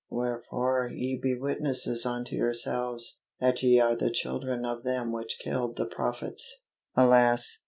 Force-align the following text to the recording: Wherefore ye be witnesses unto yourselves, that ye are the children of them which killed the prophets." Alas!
Wherefore 0.09 0.89
ye 0.91 1.19
be 1.21 1.35
witnesses 1.35 2.07
unto 2.07 2.35
yourselves, 2.35 3.19
that 3.39 3.61
ye 3.61 3.79
are 3.79 3.95
the 3.95 4.09
children 4.09 4.65
of 4.65 4.81
them 4.83 5.11
which 5.11 5.37
killed 5.39 5.75
the 5.75 5.85
prophets." 5.85 6.63
Alas! 6.95 7.59